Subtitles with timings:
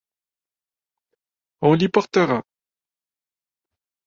[1.61, 2.41] On l’y portera.